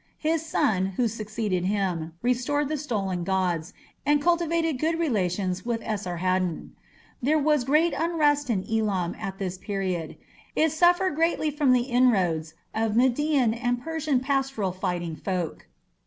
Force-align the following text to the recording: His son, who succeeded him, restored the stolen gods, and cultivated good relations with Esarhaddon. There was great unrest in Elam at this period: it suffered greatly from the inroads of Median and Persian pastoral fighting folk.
His 0.17 0.43
son, 0.43 0.87
who 0.97 1.07
succeeded 1.07 1.65
him, 1.65 2.13
restored 2.23 2.69
the 2.69 2.77
stolen 2.77 3.23
gods, 3.23 3.71
and 4.03 4.19
cultivated 4.19 4.79
good 4.79 4.97
relations 4.97 5.63
with 5.63 5.83
Esarhaddon. 5.83 6.71
There 7.21 7.37
was 7.37 7.63
great 7.65 7.93
unrest 7.95 8.49
in 8.49 8.65
Elam 8.67 9.15
at 9.19 9.37
this 9.37 9.59
period: 9.59 10.17
it 10.55 10.71
suffered 10.71 11.13
greatly 11.13 11.51
from 11.51 11.71
the 11.71 11.83
inroads 11.83 12.55
of 12.73 12.95
Median 12.95 13.53
and 13.53 13.79
Persian 13.79 14.21
pastoral 14.21 14.71
fighting 14.71 15.15
folk. 15.15 15.67